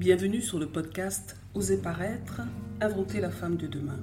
[0.00, 2.40] Bienvenue sur le podcast Oser paraître,
[2.80, 4.00] inventer la femme de demain.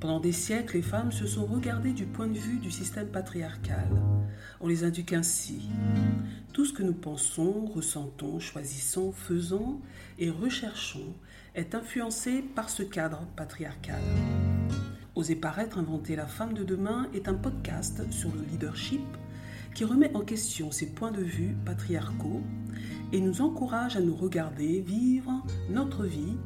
[0.00, 3.86] Pendant des siècles, les femmes se sont regardées du point de vue du système patriarcal.
[4.60, 5.68] On les indique ainsi.
[6.52, 9.80] Tout ce que nous pensons, ressentons, choisissons, faisons
[10.18, 11.14] et recherchons
[11.54, 14.02] est influencé par ce cadre patriarcal.
[15.14, 19.06] Oser paraître, inventer la femme de demain est un podcast sur le leadership
[19.76, 22.42] qui remet en question ces points de vue patriarcaux
[23.14, 25.30] et nous encourage à nous regarder, vivre
[25.70, 26.36] notre vie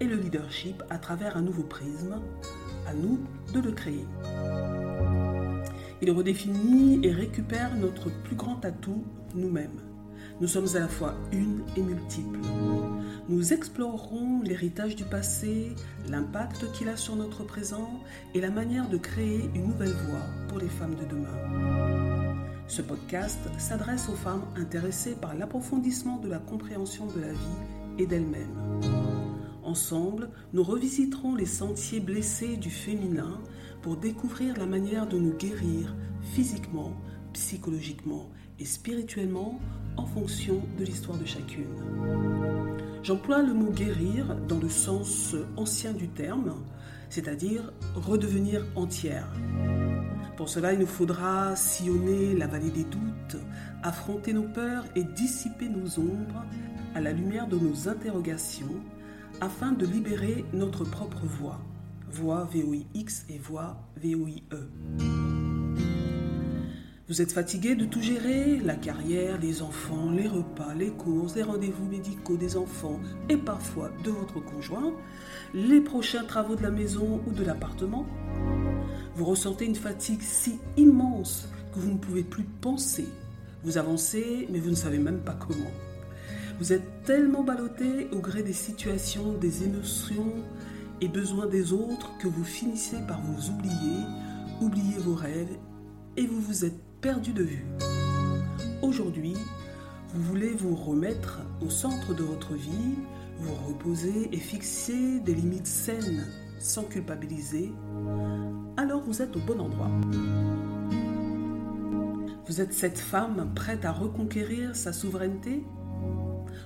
[0.00, 2.20] et le leadership à travers un nouveau prisme,
[2.84, 3.20] à nous
[3.54, 4.04] de le créer.
[6.02, 9.04] Il redéfinit et récupère notre plus grand atout,
[9.36, 9.80] nous-mêmes.
[10.40, 12.40] Nous sommes à la fois une et multiples.
[13.28, 15.76] Nous explorerons l'héritage du passé,
[16.08, 18.02] l'impact qu'il a sur notre présent
[18.34, 22.25] et la manière de créer une nouvelle voie pour les femmes de demain.
[22.68, 28.06] Ce podcast s'adresse aux femmes intéressées par l'approfondissement de la compréhension de la vie et
[28.06, 28.80] d'elles-mêmes.
[29.62, 33.40] Ensemble, nous revisiterons les sentiers blessés du féminin
[33.82, 35.94] pour découvrir la manière de nous guérir
[36.32, 36.92] physiquement,
[37.32, 39.60] psychologiquement et spirituellement
[39.96, 41.74] en fonction de l'histoire de chacune.
[43.04, 46.54] J'emploie le mot guérir dans le sens ancien du terme,
[47.10, 49.32] c'est-à-dire redevenir entière.
[50.36, 53.38] Pour cela, il nous faudra sillonner la vallée des doutes,
[53.82, 56.44] affronter nos peurs et dissiper nos ombres
[56.94, 58.80] à la lumière de nos interrogations
[59.40, 61.60] afin de libérer notre propre voix,
[62.10, 64.42] voix VOIX et voix VOIE.
[67.08, 71.44] Vous êtes fatigué de tout gérer, la carrière, les enfants, les repas, les courses, les
[71.44, 74.92] rendez-vous médicaux des enfants et parfois de votre conjoint,
[75.54, 78.04] les prochains travaux de la maison ou de l'appartement?
[79.16, 83.06] Vous ressentez une fatigue si immense que vous ne pouvez plus penser.
[83.64, 85.70] Vous avancez, mais vous ne savez même pas comment.
[86.58, 90.34] Vous êtes tellement ballotté au gré des situations, des émotions
[91.00, 94.02] et besoins des autres que vous finissez par vous oublier,
[94.60, 95.56] oublier vos rêves
[96.18, 97.64] et vous vous êtes perdu de vue.
[98.82, 99.32] Aujourd'hui,
[100.12, 102.96] vous voulez vous remettre au centre de votre vie,
[103.40, 106.26] vous reposer et fixer des limites saines
[106.58, 107.72] sans culpabiliser,
[108.76, 109.90] alors vous êtes au bon endroit.
[112.46, 115.64] Vous êtes cette femme prête à reconquérir sa souveraineté?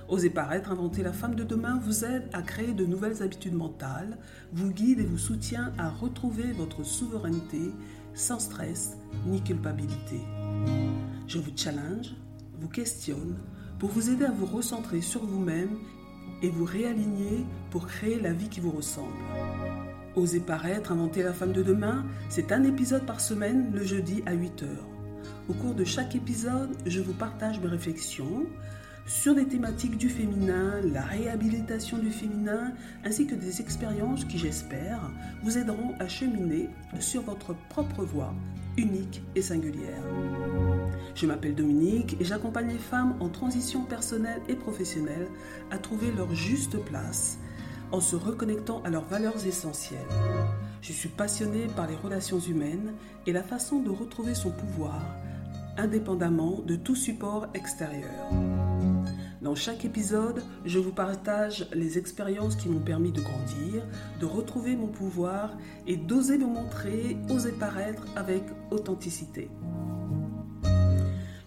[0.07, 4.17] Osez paraître, inventer la femme de demain vous aide à créer de nouvelles habitudes mentales,
[4.53, 7.71] vous guide et vous soutient à retrouver votre souveraineté
[8.13, 10.19] sans stress ni culpabilité.
[11.27, 12.15] Je vous challenge,
[12.59, 13.37] vous questionne
[13.79, 15.77] pour vous aider à vous recentrer sur vous-même
[16.43, 19.15] et vous réaligner pour créer la vie qui vous ressemble.
[20.15, 24.35] Osez paraître, inventer la femme de demain, c'est un épisode par semaine le jeudi à
[24.35, 24.65] 8h.
[25.47, 28.45] Au cours de chaque épisode, je vous partage mes réflexions
[29.05, 32.73] sur des thématiques du féminin, la réhabilitation du féminin,
[33.05, 34.99] ainsi que des expériences qui, j'espère,
[35.43, 38.33] vous aideront à cheminer sur votre propre voie
[38.77, 40.03] unique et singulière.
[41.15, 45.27] Je m'appelle Dominique et j'accompagne les femmes en transition personnelle et professionnelle
[45.71, 47.37] à trouver leur juste place
[47.91, 49.99] en se reconnectant à leurs valeurs essentielles.
[50.81, 52.93] Je suis passionnée par les relations humaines
[53.27, 55.01] et la façon de retrouver son pouvoir
[55.77, 58.29] indépendamment de tout support extérieur.
[59.41, 63.83] Dans chaque épisode, je vous partage les expériences qui m'ont permis de grandir,
[64.19, 65.57] de retrouver mon pouvoir
[65.87, 69.49] et d'oser me montrer, oser paraître avec authenticité.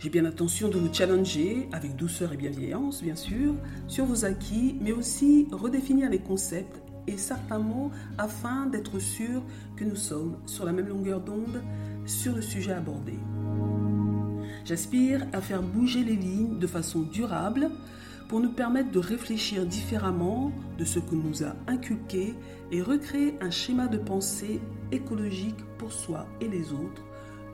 [0.04, 3.54] J'ai bien l'intention de vous challenger, avec douceur et bienveillance bien sûr,
[3.88, 9.42] sur vos acquis, mais aussi redéfinir les concepts et certains mots afin d'être sûr
[9.76, 11.62] que nous sommes sur la même longueur d'onde
[12.04, 13.14] sur le sujet abordé.
[14.66, 17.70] J'aspire à faire bouger les lignes de façon durable
[18.28, 22.34] pour nous permettre de réfléchir différemment de ce que nous a inculqué
[22.70, 24.60] et recréer un schéma de pensée
[24.92, 27.02] écologique pour soi et les autres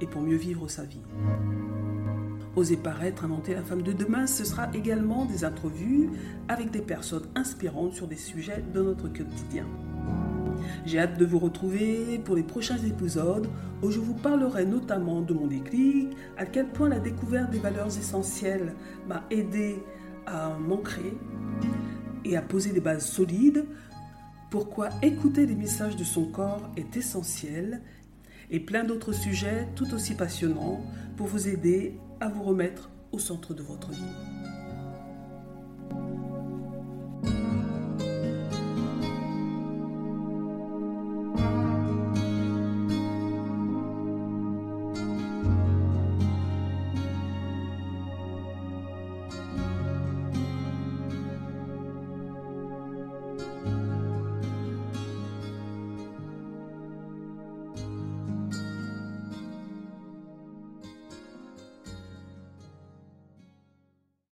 [0.01, 0.99] et pour mieux vivre sa vie.
[2.61, 6.11] Oser paraître, inventer la femme de demain, ce sera également des interviews
[6.47, 9.65] avec des personnes inspirantes sur des sujets de notre quotidien.
[10.85, 13.49] J'ai hâte de vous retrouver pour les prochains épisodes
[13.83, 17.87] où je vous parlerai notamment de mon déclic, à quel point la découverte des valeurs
[17.87, 18.75] essentielles
[19.09, 19.83] m'a aidé
[20.27, 21.15] à m'ancrer
[22.27, 23.65] et à poser des bases solides,
[24.51, 27.81] pourquoi écouter les messages de son corps est essentiel
[28.51, 30.85] et plein d'autres sujets tout aussi passionnants
[31.17, 34.40] pour vous aider à vous remettre au centre de votre vie.